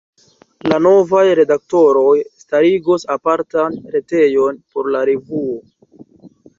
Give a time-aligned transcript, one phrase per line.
[0.71, 2.15] La novaj redaktoroj
[2.45, 6.07] starigos apartan retejon por la revuo.